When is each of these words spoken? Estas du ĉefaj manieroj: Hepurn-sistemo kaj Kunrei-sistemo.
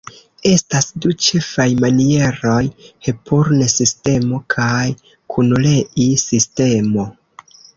Estas 0.51 0.87
du 1.03 1.11
ĉefaj 1.25 1.67
manieroj: 1.83 2.63
Hepurn-sistemo 3.09 4.41
kaj 4.57 4.83
Kunrei-sistemo. 5.35 7.07